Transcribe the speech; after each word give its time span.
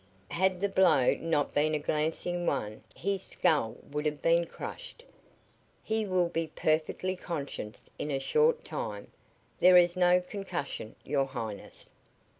Had 0.31 0.59
the 0.61 0.67
blow 0.67 1.13
not 1.19 1.53
been 1.53 1.75
a 1.75 1.77
glancing 1.79 2.47
one 2.47 2.81
his 2.95 3.21
skull 3.21 3.75
would 3.91 4.07
have 4.07 4.19
been 4.19 4.45
crushed. 4.45 5.03
He 5.83 6.07
will 6.07 6.27
be 6.29 6.47
perfectly 6.47 7.15
conscious 7.15 7.87
in 7.99 8.09
a 8.09 8.17
short 8.19 8.65
time. 8.65 9.11
There 9.59 9.77
is 9.77 9.95
no 9.95 10.19
concussion, 10.19 10.95
your 11.03 11.25
Highness." 11.25 11.91